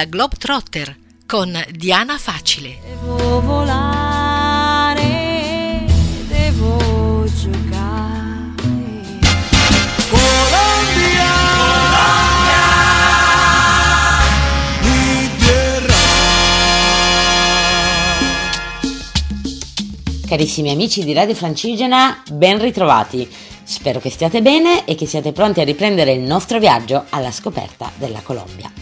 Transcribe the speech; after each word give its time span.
alla 0.00 0.08
Globetrotter 0.08 0.96
con 1.26 1.62
Diana 1.72 2.16
Facile. 2.16 2.78
Devo 2.82 3.42
volare, 3.42 5.04
devo 6.26 7.24
giocare. 7.26 8.54
Colombia, 10.08 11.24
mi 14.80 15.30
tierra. 15.36 15.94
Carissimi 20.26 20.70
amici 20.70 21.04
di 21.04 21.12
Radio 21.12 21.34
Francigena, 21.34 22.22
ben 22.32 22.58
ritrovati. 22.58 23.28
Spero 23.62 24.00
che 24.00 24.08
stiate 24.10 24.40
bene 24.40 24.86
e 24.86 24.94
che 24.94 25.04
siate 25.04 25.32
pronti 25.32 25.60
a 25.60 25.64
riprendere 25.64 26.12
il 26.12 26.22
nostro 26.22 26.58
viaggio 26.58 27.04
alla 27.10 27.30
scoperta 27.30 27.92
della 27.96 28.20
Colombia. 28.22 28.72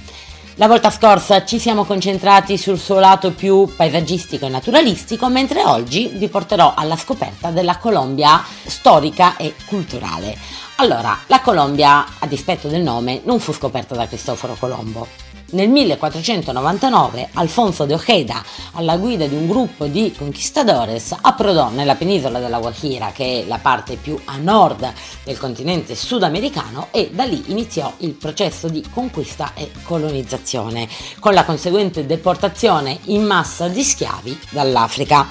La 0.59 0.67
volta 0.67 0.91
scorsa 0.91 1.45
ci 1.45 1.61
siamo 1.61 1.85
concentrati 1.85 2.59
sul 2.59 2.81
suo 2.81 2.99
lato 2.99 3.31
più 3.31 3.73
paesaggistico 3.77 4.45
e 4.45 4.49
naturalistico, 4.49 5.29
mentre 5.29 5.63
oggi 5.63 6.11
vi 6.13 6.27
porterò 6.27 6.75
alla 6.75 6.97
scoperta 6.97 7.53
della 7.53 7.77
Colombia 7.77 8.43
storica 8.67 9.37
e 9.37 9.55
culturale. 9.67 10.68
Allora, 10.81 11.19
la 11.27 11.41
Colombia, 11.41 12.07
a 12.21 12.27
dispetto 12.29 12.69
del 12.69 12.83
nome, 12.83 13.23
non 13.25 13.41
fu 13.41 13.53
scoperta 13.53 13.97
da 13.97 14.07
Cristoforo 14.07 14.55
Colombo. 14.57 15.09
Nel 15.51 15.69
1499 15.69 17.31
Alfonso 17.33 17.85
de 17.85 17.95
Ojeda, 17.95 18.45
alla 18.75 18.97
guida 18.97 19.27
di 19.27 19.35
un 19.35 19.49
gruppo 19.49 19.87
di 19.87 20.15
conquistadores, 20.17 21.17
approdò 21.21 21.71
nella 21.71 21.97
penisola 21.97 22.39
della 22.39 22.61
Guajira, 22.61 23.11
che 23.13 23.43
è 23.43 23.49
la 23.49 23.59
parte 23.59 23.97
più 23.97 24.17
a 24.27 24.37
nord 24.37 24.93
del 25.25 25.37
continente 25.37 25.97
sudamericano, 25.97 26.89
e 26.93 27.11
da 27.13 27.25
lì 27.25 27.43
iniziò 27.49 27.95
il 27.99 28.13
processo 28.13 28.69
di 28.69 28.85
conquista 28.89 29.55
e 29.55 29.73
colonizzazione, 29.83 30.89
con 31.19 31.35
la 31.35 31.45
conseguente 31.45 32.07
deportazione 32.07 33.01
in 33.07 33.25
massa 33.25 33.67
di 33.67 33.83
schiavi 33.83 34.39
dall'Africa. 34.51 35.27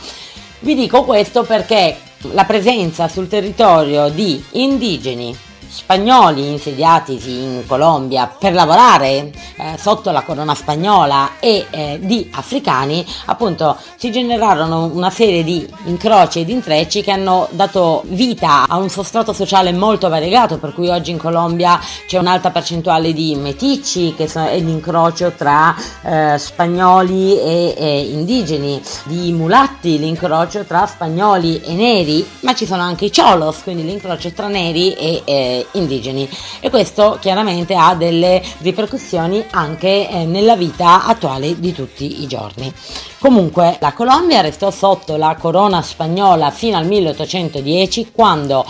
Vi 0.59 0.75
dico 0.75 1.05
questo 1.05 1.43
perché 1.43 2.06
la 2.31 2.45
presenza 2.45 3.07
sul 3.07 3.27
territorio 3.27 4.09
di 4.09 4.43
indigeni 4.51 5.35
spagnoli 5.77 6.47
insediatisi 6.47 7.29
in 7.29 7.63
Colombia 7.67 8.27
per 8.27 8.53
lavorare 8.53 9.31
eh, 9.57 9.77
sotto 9.77 10.09
la 10.09 10.23
corona 10.23 10.55
spagnola 10.55 11.33
e 11.39 11.67
eh, 11.69 11.99
di 12.01 12.27
africani, 12.33 13.05
appunto 13.25 13.77
si 13.95 14.11
generarono 14.11 14.85
una 14.85 15.11
serie 15.11 15.43
di 15.43 15.67
incroci 15.85 16.39
ed 16.39 16.49
intrecci 16.49 17.03
che 17.03 17.11
hanno 17.11 17.47
dato 17.51 18.01
vita 18.07 18.65
a 18.67 18.77
un 18.77 18.89
sostrato 18.89 19.33
sociale 19.33 19.71
molto 19.71 20.09
variegato, 20.09 20.57
per 20.57 20.73
cui 20.73 20.89
oggi 20.89 21.11
in 21.11 21.19
Colombia 21.19 21.79
c'è 22.07 22.17
un'alta 22.17 22.49
percentuale 22.49 23.13
di 23.13 23.35
meticci, 23.35 24.15
che 24.15 24.25
è 24.25 24.59
l'incrocio 24.59 25.33
tra 25.37 25.75
eh, 26.01 26.37
spagnoli 26.39 27.39
e, 27.39 27.75
e 27.77 27.99
indigeni, 27.99 28.81
di 29.03 29.31
mulatti, 29.31 29.99
l'incrocio 29.99 30.63
tra 30.63 30.87
spagnoli 30.87 31.61
e 31.61 31.73
neri, 31.73 32.27
ma 32.39 32.55
ci 32.55 32.65
sono 32.65 32.81
anche 32.81 33.05
i 33.05 33.11
cholos, 33.11 33.61
quindi 33.61 33.83
l'incrocio 33.83 34.31
tra 34.31 34.47
neri 34.47 34.93
e 34.93 35.21
eh, 35.23 35.66
indigeni 35.73 36.29
e 36.59 36.69
questo 36.69 37.17
chiaramente 37.19 37.75
ha 37.75 37.95
delle 37.95 38.43
ripercussioni 38.59 39.43
anche 39.51 40.09
eh, 40.09 40.25
nella 40.25 40.55
vita 40.55 41.05
attuale 41.05 41.59
di 41.59 41.73
tutti 41.73 42.21
i 42.21 42.27
giorni. 42.27 42.73
Comunque 43.19 43.77
la 43.79 43.93
Colombia 43.93 44.41
restò 44.41 44.71
sotto 44.71 45.15
la 45.17 45.35
corona 45.39 45.81
spagnola 45.81 46.51
fino 46.51 46.77
al 46.77 46.85
1810 46.85 48.11
quando 48.11 48.65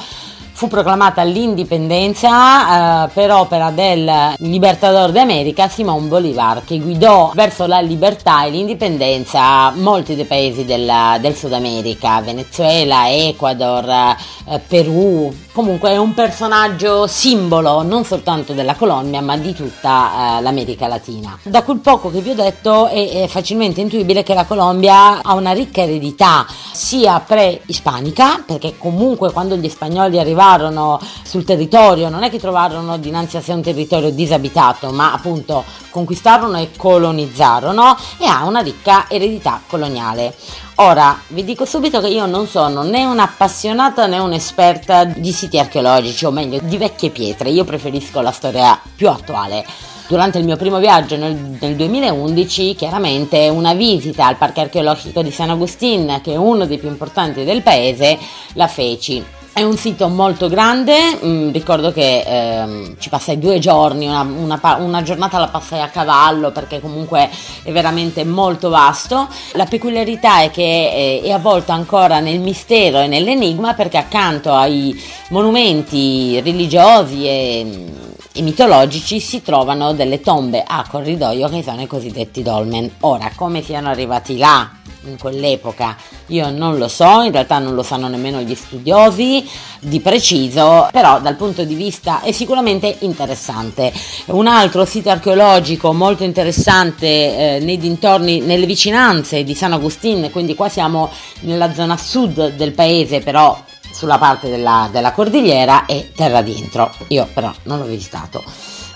fu 0.58 0.68
proclamata 0.68 1.22
l'indipendenza 1.22 3.06
eh, 3.06 3.10
per 3.14 3.30
opera 3.30 3.70
del 3.70 4.34
Libertador 4.40 5.12
d'America 5.12 5.68
Simón 5.68 6.08
Bolívar 6.08 6.64
che 6.66 6.80
guidò 6.80 7.32
verso 7.36 7.68
la 7.68 7.80
libertà 7.80 8.44
e 8.44 8.50
l'indipendenza 8.50 9.70
molti 9.76 10.16
dei 10.16 10.26
paesi 10.26 10.66
del, 10.66 10.92
del 11.22 11.36
Sud 11.36 11.54
America, 11.54 12.22
Venezuela, 12.22 13.08
Ecuador, 13.08 14.16
eh, 14.48 14.60
Perù. 14.68 15.32
Comunque 15.52 15.92
è 15.92 15.98
un 15.98 16.16
personaggio 16.16 17.06
simbolo 17.06 17.84
non 17.84 18.04
soltanto 18.04 18.54
della 18.54 18.74
Colombia 18.74 19.22
ma 19.22 19.38
di 19.38 19.54
tutta 19.54 20.40
eh, 20.40 20.42
l'America 20.42 20.88
Latina. 20.88 21.38
Da 21.44 21.62
quel 21.62 21.78
poco 21.78 22.10
che 22.10 22.22
vi 22.22 22.32
ho 22.32 22.36
detto 22.36 22.88
è, 22.88 23.26
è 23.26 23.28
facilmente 23.28 23.80
intuibile 23.80 24.24
che 24.24 24.34
la 24.34 24.46
Colombia 24.46 25.22
ha 25.22 25.36
una 25.36 25.52
ricca 25.52 25.84
eredità 25.84 26.48
sia 26.72 27.20
pre-ispanica 27.20 28.42
perché 28.44 28.76
comunque 28.80 29.32
quando 29.32 29.56
gli 29.56 29.70
spagnoli 29.70 30.18
arrivarono 30.18 30.46
trovarono 30.48 31.00
sul 31.24 31.44
territorio, 31.44 32.08
non 32.08 32.24
è 32.24 32.30
che 32.30 32.40
trovarono 32.40 32.98
dinanzi 32.98 33.36
a 33.36 33.42
sé 33.42 33.52
un 33.52 33.62
territorio 33.62 34.12
disabitato, 34.12 34.92
ma 34.92 35.12
appunto 35.12 35.66
conquistarono 35.90 36.58
e 36.58 36.70
colonizzarono 36.78 37.98
e 38.18 38.26
ha 38.26 38.46
una 38.46 38.62
ricca 38.62 39.10
eredità 39.10 39.62
coloniale. 39.68 40.34
Ora, 40.76 41.20
vi 41.30 41.44
dico 41.44 41.66
subito 41.66 42.00
che 42.00 42.08
io 42.08 42.28
non 42.28 42.48
sono 42.48 42.84
né 42.84 43.04
un'appassionata 43.04 44.06
né 44.06 44.20
un'esperta 44.20 45.04
di 45.04 45.32
siti 45.34 45.60
archeologici, 45.60 46.26
o 46.26 46.32
meglio, 46.32 46.60
di 46.62 46.78
vecchie 46.78 47.10
pietre, 47.10 47.50
io 47.50 47.66
preferisco 47.66 48.22
la 48.22 48.32
storia 48.32 48.80
più 48.96 49.10
attuale. 49.10 49.66
Durante 50.08 50.38
il 50.38 50.46
mio 50.46 50.56
primo 50.56 50.78
viaggio 50.78 51.18
nel, 51.18 51.58
nel 51.60 51.76
2011, 51.76 52.76
chiaramente 52.76 53.50
una 53.50 53.74
visita 53.74 54.28
al 54.28 54.38
Parco 54.38 54.62
archeologico 54.62 55.22
di 55.22 55.32
San 55.32 55.50
Agustin, 55.50 56.22
che 56.24 56.32
è 56.34 56.38
uno 56.38 56.66
dei 56.66 56.78
più 56.78 56.88
importanti 56.88 57.44
del 57.44 57.62
paese, 57.62 58.18
la 58.54 58.68
feci. 58.68 59.36
È 59.58 59.64
un 59.64 59.76
sito 59.76 60.08
molto 60.08 60.50
grande, 60.50 61.18
mm, 61.26 61.50
ricordo 61.50 61.92
che 61.92 62.20
ehm, 62.20 62.98
ci 63.00 63.10
passai 63.10 63.40
due 63.40 63.58
giorni, 63.58 64.06
una, 64.06 64.22
una, 64.22 64.78
una, 64.80 65.02
giornata 65.02 65.40
la 65.40 65.48
passai 65.48 65.82
a 65.82 65.88
cavallo 65.88 66.52
perché 66.52 66.80
comunque 66.80 67.28
è 67.64 67.72
veramente 67.72 68.24
molto 68.24 68.70
vasto. 68.70 69.28
La 69.54 69.66
peculiarità 69.66 70.42
è 70.42 70.52
che 70.52 71.22
è, 71.24 71.26
è 71.26 71.32
avvolto 71.32 71.72
ancora 71.72 72.20
nel 72.20 72.40
mistero 72.40 73.00
e 73.00 73.08
nell'enigma 73.08 73.74
perché 73.74 73.98
accanto 73.98 74.54
ai 74.54 74.96
monumenti 75.30 76.40
religiosi 76.42 77.26
e, 77.26 77.86
e 78.34 78.42
mitologici 78.44 79.20
si 79.20 79.42
trovano 79.42 79.94
delle 79.94 80.22
tombe 80.22 80.64
a 80.64 80.86
corridoio 80.88 81.50
che 81.50 81.64
sono 81.64 81.82
i 81.82 81.88
cosiddetti 81.88 82.44
dolmen. 82.44 82.92
Ora, 83.00 83.32
come 83.36 83.64
siano 83.64 83.90
arrivati 83.90 84.38
là 84.38 84.70
in 85.10 85.18
quell'epoca 85.18 85.96
io 86.28 86.50
non 86.50 86.78
lo 86.78 86.88
so, 86.88 87.22
in 87.22 87.32
realtà 87.32 87.60
non 87.60 87.76
lo 87.76 87.84
sanno 87.84 88.08
nemmeno 88.08 88.42
gli 88.42 88.56
studiosi 88.56 89.48
di 89.80 90.00
preciso, 90.00 90.88
però 90.92 91.20
dal 91.20 91.36
punto 91.36 91.64
di 91.64 91.76
vista 91.76 92.22
è 92.22 92.32
sicuramente 92.32 92.98
interessante. 93.00 93.92
Un 94.28 94.48
altro 94.48 94.86
sito 94.86 95.10
archeologico 95.10 95.94
molto 95.94 96.24
interessante 96.24 97.08
eh, 97.08 97.60
nei 97.60 97.78
dintorni, 97.78 98.40
nelle 98.40 98.66
vicinanze 98.66 99.44
di 99.44 99.56
San 99.56 99.74
Agustin, 99.74 100.30
quindi 100.32 100.56
qua 100.56 100.70
siamo 100.70 101.10
nella 101.42 101.74
zona 101.74 101.98
sud 101.98 102.56
del 102.56 102.74
paese, 102.74 103.20
però 103.20 103.58
sulla 103.92 104.18
parte 104.18 104.50
della, 104.50 104.90
della 104.92 105.12
cordigliera 105.12 105.86
è 105.86 106.12
terra 106.16 106.42
dentro. 106.42 106.94
Io 107.08 107.28
però 107.34 107.52
non 107.64 107.80
l'ho 107.80 107.86
visitato. 107.86 108.44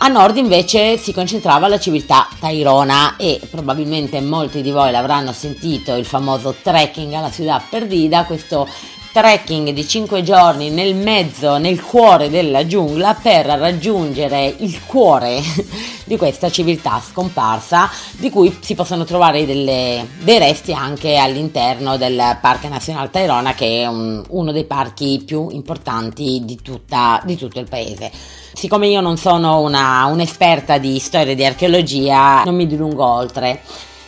A 0.03 0.07
nord 0.07 0.38
invece 0.38 0.97
si 0.97 1.13
concentrava 1.13 1.67
la 1.67 1.78
civiltà 1.78 2.28
tairona 2.39 3.17
e 3.17 3.39
probabilmente 3.51 4.19
molti 4.19 4.63
di 4.63 4.72
voi 4.72 4.89
l'avranno 4.89 5.31
sentito 5.31 5.95
il 5.95 6.06
famoso 6.06 6.56
trekking 6.59 7.13
alla 7.13 7.29
città 7.29 7.62
perdida, 7.69 8.25
questo 8.25 8.67
trekking 9.12 9.72
di 9.72 9.88
5 9.88 10.24
giorni 10.24 10.70
nel 10.70 10.96
mezzo, 10.96 11.58
nel 11.58 11.82
cuore 11.82 12.30
della 12.30 12.66
giungla 12.66 13.14
per 13.14 13.46
raggiungere 13.46 14.56
il 14.60 14.86
cuore 14.86 15.42
di 16.06 16.18
questa 16.18 16.50
civiltà 16.50 17.02
scomparsa 17.06 17.90
di 18.14 18.30
cui 18.30 18.58
si 18.62 18.74
possono 18.74 19.04
trovare 19.04 19.46
delle, 19.46 20.08
dei 20.22 20.40
resti 20.40 20.74
anche 20.74 21.18
all'interno 21.18 21.98
del 21.98 22.38
Parco 22.40 22.69
Nazionale 22.69 23.10
Tairona 23.10 23.54
che 23.54 23.81
è 23.81 23.86
un, 23.88 24.24
uno 24.30 24.52
dei 24.52 24.66
parchi 24.66 25.22
più 25.25 25.50
importanti 25.50 26.42
di, 26.46 26.60
tutta, 26.62 27.22
di 27.25 27.36
tutto 27.36 27.60
il 27.60 27.68
paese. 27.68 28.12
Siccome 28.54 28.88
io 28.88 29.02
non 29.02 29.18
sono 29.18 29.60
una, 29.60 30.06
un'esperta 30.06 30.78
di 30.78 31.00
storia 31.00 31.34
e 31.34 31.36
di 31.36 31.46
archeologia, 31.46 32.44
non 32.44 32.56
mi 32.56 32.68
dilungo 32.68 33.06
oltre 33.06 33.62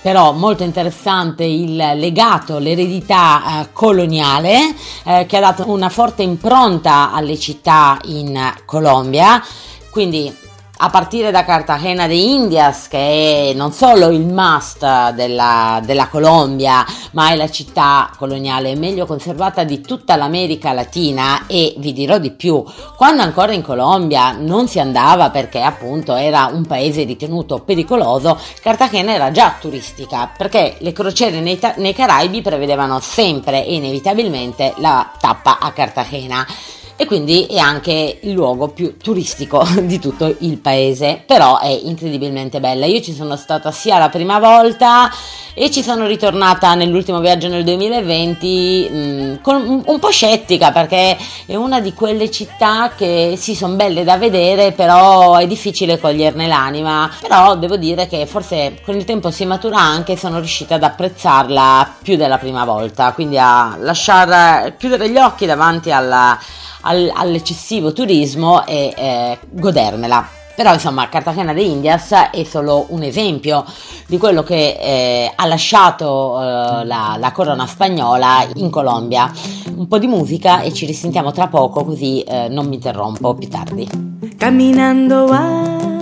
però 0.04 0.34
molto 0.34 0.64
interessante 0.64 1.46
il 1.46 1.78
legato, 1.78 2.58
l'eredità 2.60 3.62
eh, 3.62 3.68
coloniale 3.72 4.76
eh, 5.06 5.26
che 5.26 5.38
ha 5.38 5.40
dato 5.40 5.70
una 5.70 5.88
forte 5.88 6.24
impronta 6.24 7.14
alle 7.14 7.40
città 7.40 7.98
in 8.08 8.38
Colombia. 8.66 9.42
Quindi 9.90 10.43
a 10.84 10.90
partire 10.90 11.32
da 11.32 11.46
Cartagena 11.46 12.08
de 12.08 12.16
Indias, 12.16 12.90
che 12.90 13.52
è 13.52 13.54
non 13.54 13.72
solo 13.72 14.10
il 14.10 14.26
must 14.26 15.12
della, 15.12 15.80
della, 15.82 16.10
Colombia, 16.10 16.86
ma 17.12 17.30
è 17.30 17.38
la 17.38 17.50
città 17.50 18.12
coloniale 18.18 18.76
meglio 18.76 19.06
conservata 19.06 19.64
di 19.64 19.80
tutta 19.80 20.18
l'America 20.18 20.74
Latina 20.74 21.48
e 21.48 21.74
vi 21.78 21.94
dirò 21.94 22.18
di 22.18 22.32
più, 22.32 22.62
quando 22.98 23.22
ancora 23.22 23.54
in 23.54 23.62
Colombia 23.62 24.34
non 24.34 24.68
si 24.68 24.78
andava 24.82 25.30
perché 25.30 25.62
appunto 25.62 26.16
era 26.16 26.50
un 26.52 26.66
paese 26.66 27.06
ritenuto 27.06 27.60
pericoloso, 27.60 28.38
Cartagena 28.62 29.14
era 29.14 29.32
già 29.32 29.56
turistica 29.58 30.30
perché 30.38 30.76
le 30.80 30.92
crociere 30.92 31.40
nei, 31.40 31.58
nei 31.78 31.94
Caraibi 31.94 32.42
prevedevano 32.42 33.00
sempre 33.00 33.66
e 33.66 33.76
inevitabilmente 33.76 34.74
la 34.80 35.10
tappa 35.18 35.60
a 35.60 35.72
Cartagena 35.72 36.46
e 36.96 37.06
quindi 37.06 37.46
è 37.46 37.58
anche 37.58 38.20
il 38.22 38.32
luogo 38.32 38.68
più 38.68 38.98
turistico 38.98 39.66
di 39.82 40.00
tutto 40.00 40.36
il 40.40 40.58
paese, 40.58 41.24
però 41.26 41.60
è 41.60 41.68
incredibilmente 41.68 42.60
bella. 42.60 42.86
Io 42.86 43.02
ci 43.02 43.14
sono 43.14 43.36
stata 43.36 43.72
sia 43.72 43.98
la 43.98 44.10
prima 44.10 44.40
volta 44.40 45.12
e 45.56 45.70
ci 45.70 45.84
sono 45.84 46.06
ritornata 46.08 46.74
nell'ultimo 46.74 47.20
viaggio 47.20 47.48
nel 47.48 47.64
2020 47.64 48.90
mh, 48.90 48.98
mm, 48.98 49.36
con, 49.42 49.84
un 49.86 50.00
po' 50.00 50.10
scettica 50.10 50.72
perché 50.72 51.18
è 51.46 51.56
una 51.56 51.80
di 51.80 51.94
quelle 51.94 52.32
città 52.32 52.92
che 52.96 53.36
sì 53.38 53.54
sono 53.56 53.76
belle 53.76 54.04
da 54.04 54.18
vedere 54.18 54.72
però 54.72 55.38
è 55.38 55.48
difficile 55.48 56.00
coglierne 56.00 56.48
l'anima. 56.48 57.10
Però 57.22 57.56
devo 57.56 57.76
dire 57.76 58.08
che 58.08 58.26
forse 58.26 58.80
con 58.84 58.96
il 58.96 59.06
tempo 59.06 59.32
si 59.32 59.46
matura 59.46 59.80
anche 59.80 60.14
e 60.14 60.18
sono 60.18 60.38
riuscita 60.38 60.76
ad 60.76 60.84
apprezzarla 60.84 61.96
più 62.02 62.18
della 62.18 62.38
prima 62.38 62.66
volta. 62.66 63.12
Quindi 63.14 63.38
a 63.38 63.76
lasciare 63.80 64.76
chiudere 64.78 65.10
gli 65.10 65.18
occhi 65.18 65.46
davanti 65.46 65.92
alla, 65.92 66.38
al, 66.84 67.12
all'eccessivo 67.14 67.92
turismo 67.92 68.66
e 68.66 68.94
eh, 68.96 69.40
godermela 69.50 70.42
però 70.56 70.74
insomma 70.74 71.10
Cartagena 71.10 71.54
de 71.54 71.64
Indias 71.64 72.12
è 72.32 72.44
solo 72.44 72.86
un 72.90 73.02
esempio 73.02 73.66
di 74.06 74.18
quello 74.18 74.44
che 74.44 74.78
eh, 74.80 75.32
ha 75.36 75.46
lasciato 75.48 76.40
eh, 76.40 76.86
la, 76.86 77.16
la, 77.18 77.32
corona 77.32 77.66
spagnola 77.66 78.46
in 78.56 78.70
Colombia. 78.70 79.32
Un 79.76 79.88
po' 79.88 79.98
di 79.98 80.08
musica 80.08 80.62
e 80.62 80.72
ci 80.72 80.86
risentiamo 80.86 81.32
tra 81.32 81.48
poco 81.48 81.84
così 81.84 82.22
eh, 82.22 82.50
non 82.50 82.68
mi 82.68 82.76
interrompo 82.76 83.34
più 83.34 83.50
tardi. 83.50 83.90
Caminando 84.38 85.26
va, 85.26 85.98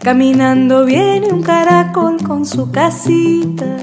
caminando 0.00 0.84
viene 0.84 1.26
un 1.26 1.42
caracol 1.42 2.22
con 2.22 2.46
su 2.46 2.70
casita. 2.70 3.76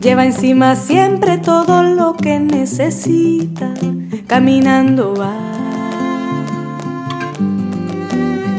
Lleva 0.00 0.24
encima 0.24 0.74
siempre 0.74 1.38
todo 1.38 1.82
lo 1.82 2.16
que 2.20 2.38
necesita. 2.38 3.70
Caminando 4.26 5.12
va 5.12 5.49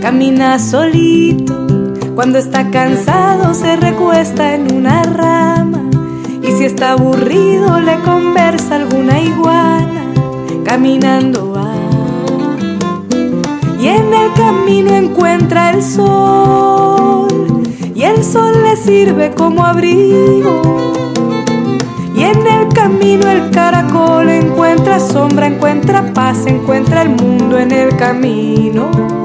camina 0.02 0.58
solito. 0.58 1.68
Cuando 2.16 2.40
está 2.40 2.70
cansado 2.72 3.54
se 3.54 3.76
recuesta 3.76 4.56
en 4.56 4.74
una 4.74 5.04
rama. 5.04 5.90
Y 6.42 6.52
si 6.54 6.66
está 6.66 6.94
aburrido 6.94 7.80
le 7.80 8.00
conversa 8.00 8.76
alguna 8.76 9.22
iguana. 9.22 10.04
Caminando 10.66 11.52
va. 11.52 11.72
Y 13.80 13.88
en 13.88 14.14
el 14.14 14.34
camino 14.34 14.94
encuentra 14.96 15.72
el 15.72 15.84
sol. 15.84 17.28
Y 17.94 18.04
el 18.04 18.24
sol 18.24 18.54
le 18.64 18.76
sirve 18.76 19.32
como 19.32 19.64
abrigo. 19.64 20.62
Y 22.16 22.24
en 22.24 22.48
el 22.48 22.68
camino 22.74 23.28
el 23.30 23.52
caracol 23.52 24.30
encuentra 24.30 25.00
sombra, 25.00 25.48
encuentra 25.48 26.12
paz, 26.14 26.46
encuentra 26.48 27.04
el 27.04 27.10
mundo 27.10 27.58
en 27.60 27.72
el 27.72 27.96
camino 27.96 29.21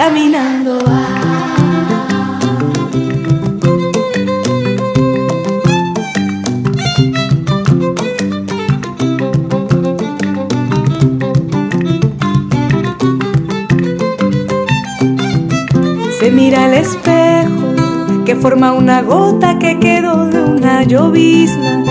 caminando 0.00 0.78
Se 16.18 16.30
mira 16.30 16.64
al 16.64 16.72
espejo 16.72 17.50
que 18.24 18.36
forma 18.36 18.72
una 18.72 19.02
gota 19.02 19.58
que 19.58 19.78
quedó 19.80 20.28
de 20.28 20.42
una 20.42 20.82
llovizna 20.84 21.84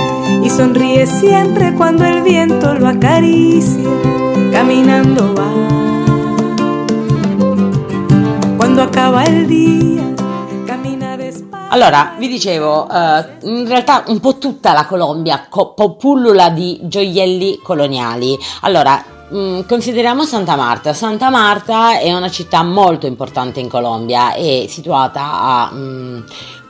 y 0.43 0.49
sonríe 0.49 1.05
siempre 1.05 1.75
cuando 1.75 2.05
el 2.05 2.23
viento 2.23 2.73
lo 2.73 2.87
acaricia. 2.87 3.83
Caminando 4.51 5.35
va 5.35 5.88
quando 8.69 8.83
acaba 8.83 9.23
il 9.23 9.47
dia. 9.47 10.13
Allora, 11.71 12.13
vi 12.17 12.27
dicevo, 12.27 12.85
uh, 12.87 13.47
in 13.47 13.67
realtà 13.67 14.03
un 14.07 14.19
po' 14.19 14.37
tutta 14.37 14.73
la 14.73 14.85
Colombia 14.85 15.47
co- 15.49 15.73
pullula 15.73 16.49
di 16.49 16.79
gioielli 16.83 17.59
coloniali. 17.63 18.37
Allora, 18.61 19.03
mm, 19.33 19.61
consideriamo 19.67 20.23
Santa 20.23 20.55
Marta. 20.55 20.93
Santa 20.93 21.31
Marta 21.31 21.97
è 21.97 22.13
una 22.13 22.29
città 22.29 22.61
molto 22.61 23.07
importante 23.07 23.59
in 23.59 23.69
Colombia, 23.69 24.33
è 24.33 24.65
situata 24.67 25.41
a... 25.41 25.71
Mh, 25.71 25.77
mm, 25.79 26.21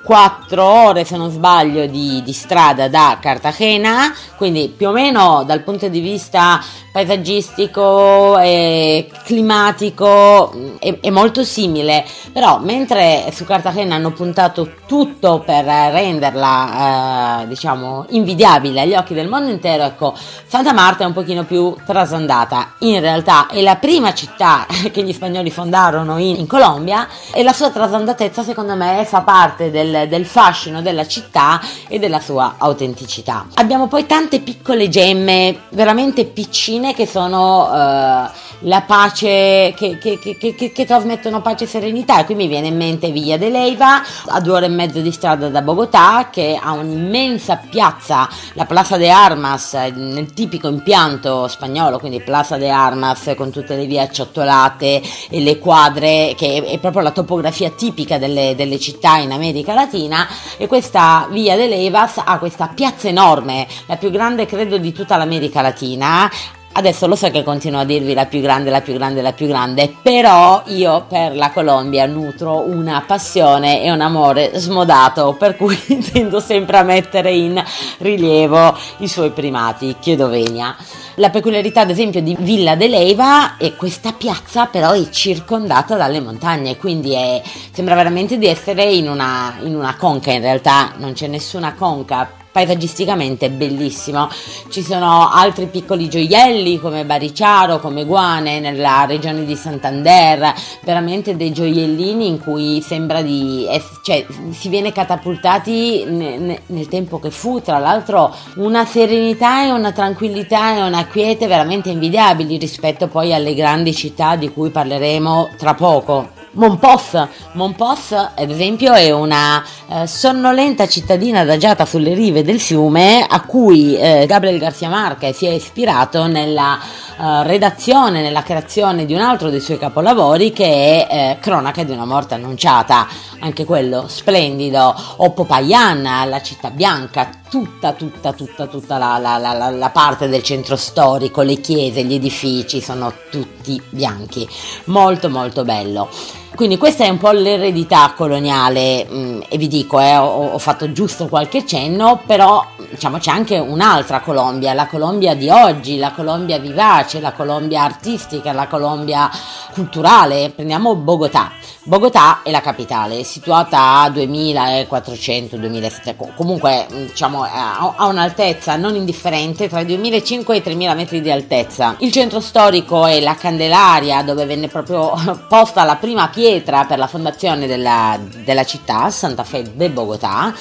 4 0.10 0.64
ore 0.64 1.04
se 1.04 1.18
non 1.18 1.30
sbaglio 1.30 1.86
di, 1.86 2.24
di, 2.24 2.34
strada 2.34 2.88
da 2.88 3.20
Cartagena, 3.22 4.12
quindi 4.38 4.74
più 4.76 4.88
o 4.88 4.92
meno 4.92 5.44
dal 5.46 5.62
punto 5.62 5.88
di 5.88 6.00
vista 6.00 6.60
paesaggistico 6.92 8.40
e 8.40 9.08
climatico 9.26 10.52
mm, 10.56 10.76
è, 10.80 11.00
è, 11.02 11.10
molto 11.12 11.44
simile, 11.44 12.04
però 12.34 12.58
mentre 12.58 13.32
su 13.32 13.46
Cartagena 13.46 13.94
hanno 13.94 14.12
puntato 14.12 14.72
tutto 14.88 15.44
per 15.46 15.66
renderla 15.66 17.44
eh, 17.44 17.48
diciamo 17.48 18.08
invidiabile 18.10 18.82
agli 18.82 18.96
occhi 18.96 19.14
del 19.14 19.28
mondo 19.28 19.52
intero, 19.52 19.84
ecco 19.84 20.16
Santa 20.48 20.74
Marta 20.74 21.04
è 21.04 21.06
un 21.06 21.14
pochino 21.14 21.44
più 21.44 21.76
trasandata, 21.86 22.74
in 22.80 23.00
realtà 23.00 23.46
è 23.46 23.62
la 23.62 23.76
prima 23.76 24.12
città 24.16 24.66
che 24.92 25.04
gli 25.04 25.14
spagnoli 25.14 25.52
fondarono 25.52 26.18
in, 26.18 26.38
in 26.38 26.48
Colombia 26.48 27.08
e 27.32 27.44
la 27.44 27.54
sua 27.54 27.70
trasandatezza 27.70 28.42
secondo 28.42 28.76
me 28.76 29.06
fa 29.06 29.22
parte 29.22 29.70
del 29.70 29.98
del, 30.08 30.26
fascino 30.26 30.82
della 30.82 31.08
città 31.08 31.60
e 31.88 32.00
della 32.00 32.20
sua 32.20 32.56
autenticità. 32.58 33.48
Abbiamo 33.56 33.88
poi 33.88 34.06
tante 34.06 34.40
piccole 34.40 34.90
gemme 34.90 35.62
veramente 35.70 36.26
piccine 36.26 36.94
che 36.94 37.06
sono 37.06 37.72
uh, 37.72 38.30
la 38.62 38.82
pace, 38.82 39.74
che, 39.76 39.98
che, 40.00 40.20
che, 40.20 40.72
che, 40.74 40.86
trasmettono 40.86 41.42
pace 41.42 41.64
e 41.64 41.68
serenità. 41.68 42.20
E 42.20 42.26
qui 42.26 42.36
mi 42.36 42.48
viene 42.48 42.68
in 42.68 42.76
mente 42.76 43.12
Villa 43.12 43.38
de 43.38 43.50
Leiva, 43.50 44.02
a 44.28 44.42
due 44.42 44.54
ore 44.54 44.66
e 44.66 44.70
mezzo 44.70 45.00
di 45.00 45.12
strada 45.12 45.50
da 45.50 45.62
Bogotà, 45.62 46.30
che 46.32 46.60
ha 46.62 46.72
un'immensa 46.72 47.62
piazza, 47.70 48.28
la 48.54 48.66
Plaza 48.66 48.98
de 48.98 49.10
Armas, 49.10 49.74
nel 49.74 50.34
tipico 50.34 50.68
impianto 50.68 51.48
spagnolo, 51.48 52.00
quindi 52.00 52.22
Plaza 52.22 52.58
de 52.58 52.70
Armas 52.70 53.34
con 53.36 53.52
tutte 53.52 53.76
le 53.76 53.86
vie 53.86 54.02
acciottolate 54.02 55.02
e 55.30 55.40
le 55.42 55.58
quadre, 55.60 56.34
che 56.36 56.64
è 56.64 56.80
proprio 56.80 57.04
la 57.04 57.12
topografia 57.12 57.70
tipica 57.70 58.18
delle, 58.18 58.56
delle 58.56 58.80
città 58.80 59.18
in 59.18 59.32
America 59.32 59.74
Latina. 59.74 60.28
E 60.58 60.68
questa 60.68 61.28
Via 61.32 61.56
de 61.56 61.68
Leivas 61.68 62.22
ha 62.24 62.38
questa 62.40 62.72
piazza 62.74 63.08
enorme, 63.08 63.68
la 63.86 63.98
più 63.98 64.10
grande 64.10 64.46
credo 64.46 64.78
di 64.78 64.92
tutta 64.92 65.18
l'America 65.18 65.62
Latina, 65.62 66.30
Adesso 66.72 67.08
lo 67.08 67.16
so 67.16 67.30
che 67.32 67.44
continuo 67.44 67.82
a 67.82 67.84
dirvi 67.84 68.14
la 68.14 68.26
più 68.26 68.42
grande, 68.42 68.70
la 68.70 68.82
più 68.82 68.94
grande, 68.94 69.22
la 69.22 69.34
più 69.34 69.48
grande, 69.48 69.94
però 70.02 70.62
io 70.68 71.06
per 71.10 71.36
la 71.36 71.50
Colombia 71.52 72.06
nutro 72.06 72.60
una 72.60 73.04
passione 73.06 73.84
e 73.84 73.92
un 73.92 74.00
amore 74.02 74.52
smodato, 74.54 75.34
per 75.38 75.58
cui 75.58 75.78
tendo 76.14 76.40
sempre 76.40 76.78
a 76.78 76.84
mettere 76.84 77.32
in 77.32 77.62
rilievo 77.98 78.78
i 79.00 79.08
suoi 79.08 79.32
primati, 79.32 79.96
chiedo 80.00 80.30
venia. 80.30 80.76
La 81.16 81.32
peculiarità, 81.32 81.82
ad 81.82 81.90
esempio, 81.90 82.22
di 82.22 82.38
Villa 82.40 82.76
de 82.76 82.88
Leiva 82.88 83.58
è 83.58 83.76
questa 83.76 84.14
piazza, 84.14 84.68
però 84.68 84.92
è 84.92 85.10
circondata 85.10 85.98
dalle 85.98 86.22
montagne, 86.22 86.78
quindi 86.78 87.14
è, 87.14 87.42
sembra 87.74 87.96
veramente 87.96 88.38
di 88.38 88.46
essere 88.46 88.86
in 88.86 89.10
una, 89.10 89.58
in 89.64 89.76
una 89.76 89.98
conca. 89.98 90.32
In 90.32 90.42
realtà 90.42 90.94
non 90.96 91.12
c'è 91.12 91.28
nessuna 91.28 91.74
conca, 91.74 92.30
paesaggisticamente 92.52 93.50
bellissimo. 93.50 94.30
Ci 94.70 94.82
sono 94.82 95.30
altri 95.30 95.68
piccoli 95.68 96.10
gioielli 96.10 96.80
come 96.80 97.06
Bariciaro, 97.06 97.80
come 97.80 98.06
Guane 98.06 98.60
nella 98.60 99.06
regione 99.06 99.46
di 99.46 99.56
Santander, 99.56 100.54
veramente 100.84 101.36
dei 101.36 101.52
gioiellini 101.52 102.28
in 102.28 102.40
cui 102.40 102.82
sembra 102.82 103.22
di 103.22 103.68
cioè 104.04 104.26
si 104.52 104.70
viene 104.70 104.92
catapultati 104.92 106.06
ne, 106.06 106.62
nel 106.66 106.88
tempo 106.88 107.20
che 107.20 107.32
fu, 107.32 107.62
tra 107.62 107.78
l'altro 107.78 108.34
una 108.56 108.86
serenità 108.86 109.66
e 109.66 109.72
una 109.72 109.92
tranquillità 109.92 110.76
e 110.76 110.82
una 110.82 111.06
quiete 111.08 111.48
veramente 111.48 111.90
invidiabili 111.90 112.58
rispetto 112.58 113.08
poi 113.08 113.34
alle 113.34 113.54
grandi 113.54 113.94
città 113.94 114.36
di 114.36 114.50
cui 114.50 114.70
parleremo 114.70 115.50
tra 115.58 115.74
poco. 115.74 116.39
Monpos. 116.52 117.28
Monpos, 117.54 118.12
ad 118.12 118.50
esempio, 118.50 118.94
è 118.94 119.12
una 119.12 119.64
eh, 119.88 120.08
sonnolenta 120.08 120.88
cittadina 120.88 121.42
adagiata 121.42 121.86
sulle 121.86 122.14
rive 122.14 122.44
del 122.44 122.60
fiume 122.60 123.26
a 123.28 123.42
cui 123.42 123.96
eh, 123.96 124.26
Gabriel 124.28 124.58
Garcia 124.58 124.90
Marquez 124.90 125.38
si 125.38 125.46
è 125.46 125.52
ispirato 125.52 126.26
nella 126.28 126.80
eh, 126.80 127.44
redazione, 127.44 128.22
nella 128.22 128.44
creazione 128.44 129.06
di 129.06 129.14
un 129.14 129.22
altro 129.22 129.50
dei 129.50 129.60
suoi 129.60 129.78
capolavori 129.78 130.52
che 130.52 131.06
è 131.06 131.08
eh, 131.10 131.38
Cronaca 131.40 131.84
di 131.84 131.92
una 131.92 132.06
morte 132.06 132.34
annunciata, 132.34 133.08
anche 133.40 133.66
quello 133.66 134.06
splendido, 134.08 134.96
o 135.18 135.32
Popayan, 135.32 136.02
la 136.02 136.42
città 136.42 136.72
bianca, 136.72 137.30
tutta, 137.50 137.94
tutta, 137.94 138.32
tutta, 138.34 138.68
tutta 138.68 138.98
la, 138.98 139.18
la, 139.18 139.38
la, 139.38 139.70
la, 139.70 139.90
parte 139.90 140.28
del 140.30 140.44
centro 140.44 140.76
storico, 140.76 141.42
le 141.42 141.60
chiese, 141.60 142.04
gli 142.04 142.14
edifici 142.14 142.80
sono 142.80 143.12
tutti 143.30 143.82
bianchi, 143.90 144.48
molto 144.86 145.30
molto 145.30 145.64
bello. 145.64 146.10
Quindi 146.56 146.78
questa 146.78 147.06
è 147.06 147.10
un 147.10 147.18
po' 147.18 147.32
l'eredità 147.32 148.14
coloniale 148.16 149.06
mh, 149.06 149.18
mm, 149.18 149.42
e 149.50 149.58
vi 149.58 149.68
dico, 149.68 150.00
eh, 150.00 150.18
ho, 150.18 150.52
ho, 150.52 150.58
fatto 150.58 150.92
giusto 150.92 151.28
qualche 151.28 151.66
cenno, 151.66 152.22
però 152.26 152.66
diciamo 152.90 153.18
c'è 153.18 153.32
anche 153.32 153.58
un'altra 153.58 154.22
Colombia, 154.22 154.74
la 154.74 154.88
Colombia 154.88 155.36
di 155.36 155.50
oggi, 155.50 155.98
la 155.98 156.12
Colombia 156.12 156.60
vivace, 156.60 157.20
la 157.20 157.34
Colombia 157.34 157.84
artistica, 157.84 158.52
la 158.52 158.68
Colombia 158.68 159.30
culturale. 159.74 160.52
Prendiamo 160.54 160.96
Bogotà. 160.96 161.52
Bogotà 161.84 162.42
è 162.44 162.52
la 162.52 162.62
capitale, 162.62 163.24
situata 163.24 164.02
a 164.02 164.10
2400-2700, 164.10 166.36
comunque 166.36 166.86
diciamo 166.90 167.44
ha 167.44 168.06
un'altezza 168.06 168.76
non 168.76 168.96
indifferente 168.96 169.70
tra 169.70 169.80
i 169.80 169.86
2500 169.86 170.52
e 170.52 170.58
i 170.58 170.62
3000 170.62 170.94
metri 170.94 171.22
di 171.22 171.32
altezza. 171.32 171.96
Il 172.00 172.12
centro 172.12 172.42
storico 172.42 173.06
è 173.06 173.20
la 173.22 173.36
Candelaria 173.36 174.22
dove 174.24 174.46
venne 174.46 174.68
proprio 174.68 175.14
posta 175.48 175.84
la 175.84 175.96
prima 175.96 176.28
pietra 176.28 176.86
per 176.86 177.00
la 177.00 177.08
fondazione 177.08 177.66
della, 177.66 178.20
della 178.44 178.66
città, 178.66 179.10
Santa 179.10 179.44
Fe 179.44 179.72
de 179.74 179.90
Bogotà. 179.90 180.54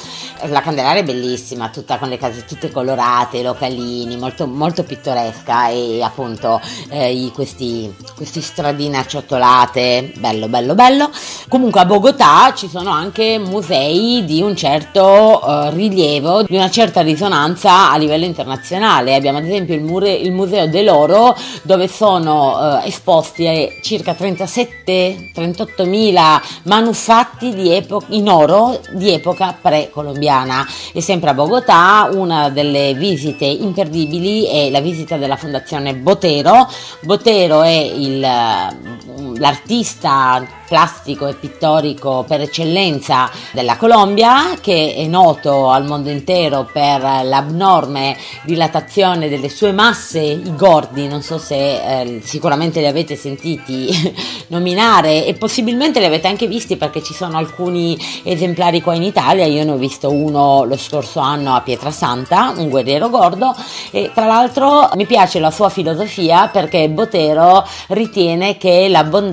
La 0.46 0.60
Candelaria 0.60 1.02
è 1.02 1.04
bellissima, 1.04 1.68
tutta 1.68 1.98
con 1.98 2.08
le 2.08 2.17
case 2.18 2.44
tutte 2.44 2.70
colorate, 2.70 3.42
localini, 3.42 4.16
molto, 4.16 4.46
molto 4.46 4.84
pittoresca 4.84 5.68
e 5.68 6.02
appunto 6.02 6.60
eh, 6.90 7.30
questi, 7.32 7.94
questi 8.14 8.40
stradine 8.40 8.98
acciottolate, 8.98 10.12
bello 10.18 10.48
bello 10.48 10.74
bello. 10.74 11.10
Comunque 11.48 11.80
a 11.80 11.84
Bogotà 11.84 12.52
ci 12.54 12.68
sono 12.68 12.90
anche 12.90 13.38
musei 13.38 14.24
di 14.24 14.42
un 14.42 14.54
certo 14.56 15.40
uh, 15.42 15.70
rilievo, 15.70 16.42
di 16.42 16.56
una 16.56 16.70
certa 16.70 17.00
risonanza 17.00 17.90
a 17.90 17.96
livello 17.96 18.24
internazionale. 18.24 19.14
Abbiamo 19.14 19.38
ad 19.38 19.44
esempio 19.44 19.74
il, 19.74 19.82
mure, 19.82 20.12
il 20.12 20.32
Museo 20.32 20.68
dell'Oro 20.68 21.36
dove 21.62 21.88
sono 21.88 22.56
uh, 22.58 22.86
esposti 22.86 23.44
eh, 23.44 23.78
circa 23.82 24.12
37-38 24.12 25.86
mila 25.86 26.40
manufatti 26.64 27.72
epo- 27.72 28.02
in 28.08 28.28
oro 28.28 28.80
di 28.92 29.12
epoca 29.12 29.56
pre-colombiana. 29.60 30.66
E 30.92 31.00
sempre 31.00 31.30
a 31.30 31.34
Bogotà 31.34 32.07
una 32.12 32.50
delle 32.50 32.94
visite 32.94 33.44
imperdibili 33.44 34.46
è 34.46 34.70
la 34.70 34.80
visita 34.80 35.16
della 35.16 35.36
Fondazione 35.36 35.94
Botero. 35.94 36.68
Botero 37.00 37.62
è 37.62 37.68
il, 37.68 38.26
l'artista 39.38 40.46
plastico 40.68 41.26
e 41.26 41.34
pittorico 41.34 42.24
per 42.28 42.42
eccellenza 42.42 43.30
della 43.52 43.76
Colombia, 43.76 44.58
che 44.60 44.94
è 44.94 45.06
noto 45.06 45.70
al 45.70 45.86
mondo 45.86 46.10
intero 46.10 46.68
per 46.70 47.00
l'abnorme 47.00 48.16
dilatazione 48.42 49.30
delle 49.30 49.48
sue 49.48 49.72
masse, 49.72 50.20
i 50.20 50.54
gordi, 50.54 51.08
non 51.08 51.22
so 51.22 51.38
se 51.38 51.56
eh, 51.56 52.20
sicuramente 52.22 52.80
li 52.80 52.86
avete 52.86 53.16
sentiti 53.16 54.14
nominare 54.48 55.24
e 55.24 55.32
possibilmente 55.34 56.00
li 56.00 56.06
avete 56.06 56.28
anche 56.28 56.46
visti 56.46 56.76
perché 56.76 57.02
ci 57.02 57.14
sono 57.14 57.38
alcuni 57.38 57.98
esemplari 58.22 58.82
qua 58.82 58.94
in 58.94 59.04
Italia, 59.04 59.46
io 59.46 59.64
ne 59.64 59.70
ho 59.70 59.76
visto 59.76 60.10
uno 60.10 60.64
lo 60.64 60.76
scorso 60.76 61.20
anno 61.20 61.54
a 61.54 61.62
Pietrasanta, 61.62 62.52
un 62.56 62.68
guerriero 62.68 63.08
gordo 63.08 63.54
e 63.90 64.10
tra 64.12 64.26
l'altro 64.26 64.90
mi 64.96 65.06
piace 65.06 65.38
la 65.38 65.50
sua 65.50 65.70
filosofia 65.70 66.48
perché 66.48 66.90
Botero 66.90 67.66
ritiene 67.88 68.58
che 68.58 68.88
l'abbondanza 68.88 69.27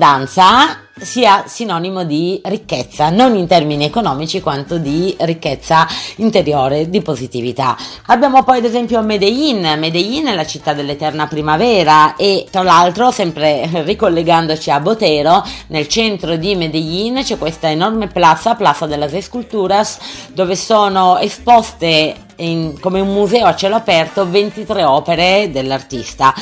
sia 0.98 1.44
sinonimo 1.46 2.04
di 2.04 2.40
ricchezza, 2.44 3.10
non 3.10 3.34
in 3.36 3.46
termini 3.46 3.84
economici 3.84 4.40
quanto 4.40 4.78
di 4.78 5.14
ricchezza 5.20 5.86
interiore, 6.16 6.88
di 6.88 7.02
positività. 7.02 7.76
Abbiamo 8.06 8.42
poi 8.44 8.58
ad 8.58 8.64
esempio 8.64 9.02
Medellin, 9.02 9.76
Medellin 9.78 10.26
è 10.26 10.34
la 10.34 10.46
città 10.46 10.72
dell'eterna 10.72 11.26
primavera 11.26 12.16
e 12.16 12.46
tra 12.50 12.62
l'altro 12.62 13.10
sempre 13.10 13.68
ricollegandoci 13.84 14.70
a 14.70 14.80
Botero, 14.80 15.44
nel 15.68 15.86
centro 15.86 16.36
di 16.36 16.54
Medellin 16.54 17.20
c'è 17.22 17.36
questa 17.36 17.70
enorme 17.70 18.06
plaza, 18.06 18.54
Plaza 18.54 18.86
de 18.86 18.96
las 18.96 19.12
Esculturas, 19.12 19.98
dove 20.32 20.56
sono 20.56 21.18
esposte 21.18 22.14
in, 22.36 22.78
come 22.80 23.00
un 23.00 23.12
museo 23.12 23.44
a 23.46 23.54
cielo 23.54 23.76
aperto 23.76 24.28
23 24.28 24.84
opere 24.84 25.50
dell'artista 25.52 26.34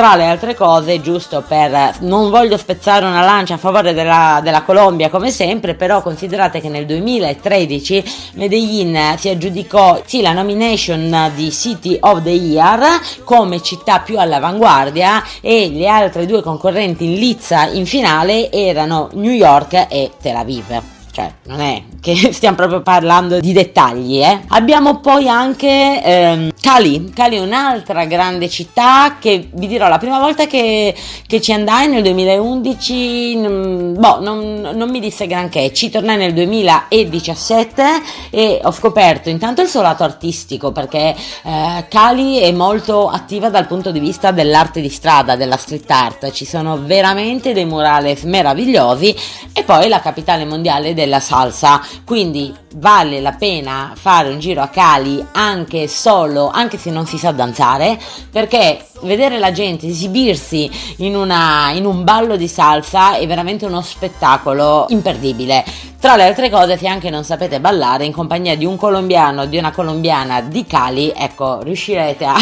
tra 0.00 0.16
le 0.16 0.24
altre 0.24 0.54
cose, 0.54 1.02
giusto 1.02 1.44
per 1.46 1.96
non 2.00 2.30
voglio 2.30 2.56
spezzare 2.56 3.04
una 3.04 3.20
lancia 3.20 3.52
a 3.52 3.58
favore 3.58 3.92
della, 3.92 4.40
della 4.42 4.62
Colombia 4.62 5.10
come 5.10 5.30
sempre, 5.30 5.74
però 5.74 6.00
considerate 6.00 6.58
che 6.58 6.70
nel 6.70 6.86
2013 6.86 8.04
Medellin 8.36 9.16
si 9.18 9.28
aggiudicò 9.28 10.00
sì, 10.06 10.22
la 10.22 10.32
nomination 10.32 11.30
di 11.34 11.52
City 11.52 11.98
of 12.00 12.22
the 12.22 12.30
Year 12.30 12.80
come 13.24 13.60
città 13.60 13.98
più 13.98 14.18
all'avanguardia 14.18 15.22
e 15.42 15.68
le 15.70 15.86
altre 15.86 16.24
due 16.24 16.40
concorrenti 16.40 17.04
in 17.04 17.18
lizza 17.18 17.66
in 17.66 17.84
finale 17.84 18.50
erano 18.50 19.10
New 19.12 19.32
York 19.32 19.86
e 19.90 20.12
Tel 20.18 20.36
Aviv 20.36 20.99
cioè 21.10 21.32
non 21.44 21.60
è 21.60 21.82
che 22.00 22.14
stiamo 22.32 22.56
proprio 22.56 22.82
parlando 22.82 23.40
di 23.40 23.52
dettagli. 23.52 24.22
Eh. 24.22 24.40
Abbiamo 24.48 25.00
poi 25.00 25.28
anche 25.28 26.02
ehm, 26.02 26.52
Cali, 26.60 27.10
Cali 27.14 27.36
è 27.36 27.40
un'altra 27.40 28.04
grande 28.04 28.48
città 28.48 29.16
che 29.18 29.48
vi 29.52 29.66
dirò 29.66 29.88
la 29.88 29.98
prima 29.98 30.18
volta 30.18 30.46
che, 30.46 30.94
che 31.26 31.40
ci 31.40 31.52
andai 31.52 31.88
nel 31.88 32.02
2011, 32.02 33.36
mh, 33.36 33.98
boh, 33.98 34.20
non, 34.20 34.70
non, 34.74 34.90
mi 34.90 35.00
disse 35.00 35.26
granché, 35.26 35.72
ci 35.72 35.90
tornai 35.90 36.16
nel 36.16 36.32
2017 36.32 37.84
e 38.30 38.60
ho 38.62 38.72
scoperto 38.72 39.28
intanto 39.28 39.62
il 39.62 39.68
suo 39.68 39.82
lato 39.82 40.02
artistico 40.04 40.72
perché 40.72 41.14
eh, 41.44 41.86
Cali 41.88 42.38
è 42.38 42.52
molto 42.52 43.08
attiva 43.08 43.50
dal 43.50 43.66
punto 43.66 43.90
di 43.90 44.00
vista 44.00 44.30
dell'arte 44.30 44.80
di 44.80 44.88
strada, 44.88 45.36
della 45.36 45.56
street 45.56 45.90
art, 45.90 46.30
ci 46.32 46.44
sono 46.44 46.78
veramente 46.82 47.52
dei 47.52 47.64
murales 47.64 48.22
meravigliosi 48.22 49.14
e 49.52 49.62
poi 49.64 49.88
la 49.88 50.00
capitale 50.00 50.44
mondiale 50.44 50.94
della 51.00 51.20
salsa, 51.20 51.80
quindi 52.04 52.54
vale 52.76 53.20
la 53.20 53.32
pena 53.32 53.92
fare 53.94 54.28
un 54.30 54.38
giro 54.38 54.60
a 54.62 54.68
Cali 54.68 55.24
anche 55.32 55.88
solo, 55.88 56.48
anche 56.48 56.78
se 56.78 56.90
non 56.90 57.06
si 57.06 57.18
sa 57.18 57.32
danzare, 57.32 57.98
perché 58.30 58.86
vedere 59.02 59.38
la 59.38 59.50
gente 59.50 59.86
esibirsi 59.86 60.70
in, 60.98 61.16
una, 61.16 61.70
in 61.72 61.86
un 61.86 62.04
ballo 62.04 62.36
di 62.36 62.48
salsa 62.48 63.16
è 63.16 63.26
veramente 63.26 63.64
uno 63.64 63.80
spettacolo 63.80 64.86
imperdibile. 64.88 65.64
Tra 65.98 66.16
le 66.16 66.24
altre 66.24 66.48
cose, 66.48 66.78
se 66.78 66.86
anche 66.86 67.10
non 67.10 67.24
sapete 67.24 67.60
ballare, 67.60 68.04
in 68.04 68.12
compagnia 68.12 68.56
di 68.56 68.64
un 68.64 68.76
colombiano 68.76 69.44
di 69.46 69.58
una 69.58 69.70
colombiana 69.70 70.40
di 70.40 70.64
Cali, 70.66 71.12
ecco, 71.14 71.62
riuscirete 71.62 72.24
a, 72.24 72.36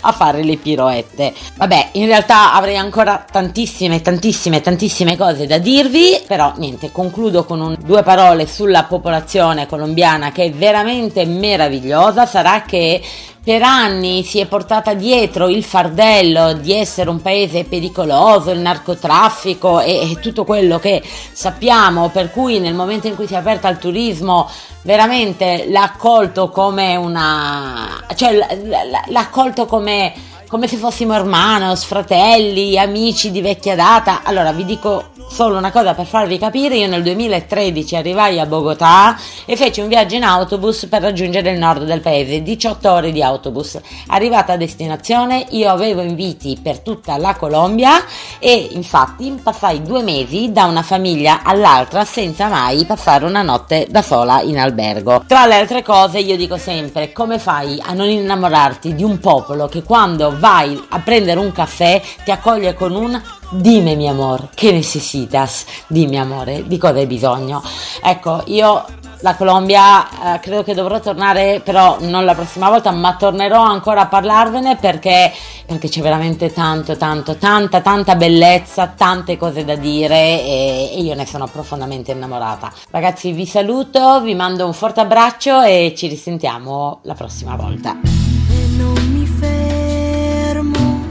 a 0.00 0.12
fare 0.12 0.42
le 0.42 0.56
piroette. 0.56 1.34
Vabbè, 1.56 1.90
in 1.92 2.06
realtà 2.06 2.54
avrei 2.54 2.76
ancora 2.76 3.24
tantissime, 3.30 4.00
tantissime, 4.00 4.60
tantissime 4.60 5.16
cose 5.16 5.46
da 5.46 5.58
dirvi, 5.58 6.22
però 6.26 6.52
niente, 6.56 6.92
concludo 6.92 7.44
con 7.44 7.60
un, 7.60 7.76
due 7.84 8.02
parole 8.02 8.46
sulla 8.46 8.84
popolazione 8.84 9.66
colombiana 9.66 10.32
che 10.32 10.44
è 10.44 10.50
veramente 10.50 11.24
meravigliosa. 11.24 12.26
Sarà 12.26 12.62
che 12.62 13.02
per 13.42 13.62
anni 13.62 14.22
si 14.24 14.40
è 14.40 14.46
portata 14.46 14.94
dietro 14.94 15.48
il 15.48 15.64
fardello 15.64 16.52
di 16.54 16.72
essere 16.72 17.08
un 17.08 17.22
paese 17.22 17.64
pericoloso, 17.64 18.50
il 18.50 18.58
narcotraffico 18.58 19.80
e, 19.80 20.10
e, 20.10 20.20
tutto 20.20 20.44
quello 20.44 20.78
che 20.78 21.02
sappiamo, 21.32 22.10
per 22.10 22.30
cui 22.30 22.58
nel 22.58 22.74
momento 22.74 23.06
in 23.06 23.14
cui 23.14 23.26
si 23.26 23.34
è 23.34 23.38
aperta 23.38 23.68
al 23.68 23.78
turismo 23.78 24.50
veramente 24.82 25.66
l'ha 25.68 25.82
accolto 25.82 26.50
come 26.50 26.96
una... 26.96 28.04
cioè 28.14 28.32
l'ha 28.32 29.20
accolto 29.20 29.66
come 29.66 30.12
come 30.48 30.66
se 30.66 30.76
fossimo 30.76 31.12
hermanos, 31.12 31.84
fratelli, 31.84 32.78
amici 32.78 33.30
di 33.30 33.42
vecchia 33.42 33.74
data. 33.74 34.22
Allora 34.22 34.50
vi 34.52 34.64
dico 34.64 35.10
solo 35.30 35.56
una 35.56 35.70
cosa 35.70 35.94
per 35.94 36.06
farvi 36.06 36.38
capire, 36.38 36.76
io 36.76 36.88
nel 36.88 37.02
2013 37.02 37.96
arrivai 37.96 38.40
a 38.40 38.46
Bogotà 38.46 39.16
e 39.44 39.56
feci 39.56 39.80
un 39.80 39.88
viaggio 39.88 40.16
in 40.16 40.24
autobus 40.24 40.86
per 40.86 41.02
raggiungere 41.02 41.50
il 41.50 41.58
nord 41.58 41.84
del 41.84 42.00
paese, 42.00 42.42
18 42.42 42.90
ore 42.90 43.12
di 43.12 43.22
autobus. 43.22 43.78
Arrivata 44.08 44.54
a 44.54 44.56
destinazione 44.56 45.46
io 45.50 45.70
avevo 45.70 46.00
inviti 46.00 46.58
per 46.60 46.80
tutta 46.80 47.16
la 47.18 47.34
Colombia 47.36 48.04
e 48.38 48.68
infatti 48.72 49.38
passai 49.42 49.82
due 49.82 50.02
mesi 50.02 50.50
da 50.50 50.64
una 50.64 50.82
famiglia 50.82 51.42
all'altra 51.42 52.04
senza 52.04 52.48
mai 52.48 52.84
passare 52.84 53.24
una 53.24 53.42
notte 53.42 53.86
da 53.88 54.02
sola 54.02 54.40
in 54.40 54.58
albergo. 54.58 55.24
Tra 55.26 55.46
le 55.46 55.54
altre 55.54 55.82
cose 55.82 56.18
io 56.18 56.36
dico 56.36 56.56
sempre 56.56 57.12
come 57.12 57.38
fai 57.38 57.80
a 57.84 57.92
non 57.92 58.08
innamorarti 58.08 58.94
di 58.94 59.04
un 59.04 59.18
popolo 59.18 59.68
che 59.68 59.82
quando 59.82 60.34
vai 60.38 60.82
a 60.88 60.98
prendere 61.00 61.38
un 61.38 61.52
caffè 61.52 62.00
ti 62.24 62.30
accoglie 62.30 62.74
con 62.74 62.94
un 62.94 63.20
Dime 63.50 63.94
mi 63.94 64.06
amor, 64.06 64.50
che 64.54 64.70
necesitas? 65.18 65.64
Dimmi 65.86 66.18
amore, 66.18 66.66
di 66.66 66.78
cosa 66.78 66.98
hai 66.98 67.06
bisogno? 67.06 67.62
Ecco, 68.02 68.42
io 68.46 68.84
la 69.20 69.34
Colombia 69.34 70.36
eh, 70.36 70.40
credo 70.40 70.62
che 70.62 70.74
dovrò 70.74 71.00
tornare, 71.00 71.60
però 71.64 71.96
non 72.00 72.24
la 72.24 72.34
prossima 72.34 72.68
volta, 72.68 72.92
ma 72.92 73.16
tornerò 73.16 73.60
ancora 73.60 74.02
a 74.02 74.06
parlarvene 74.06 74.76
perché, 74.76 75.32
perché 75.66 75.88
c'è 75.88 76.00
veramente 76.00 76.52
tanto, 76.52 76.96
tanto, 76.96 77.36
tanta, 77.36 77.80
tanta 77.80 78.14
bellezza, 78.14 78.92
tante 78.96 79.36
cose 79.36 79.64
da 79.64 79.74
dire 79.74 80.14
e, 80.14 80.90
e 80.94 81.00
io 81.00 81.14
ne 81.14 81.26
sono 81.26 81.48
profondamente 81.48 82.12
innamorata. 82.12 82.72
Ragazzi, 82.90 83.32
vi 83.32 83.46
saluto, 83.46 84.20
vi 84.20 84.34
mando 84.34 84.66
un 84.66 84.72
forte 84.72 85.00
abbraccio 85.00 85.62
e 85.62 85.94
ci 85.96 86.06
risentiamo 86.06 87.00
la 87.02 87.14
prossima 87.14 87.56
volta. 87.56 87.96
E 88.00 88.66
non 88.76 88.94
mi 89.12 89.26
fermo 89.26 91.06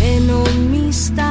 e 0.00 0.18
non 0.18 0.68
mi 0.68 0.92
sta 0.92 1.25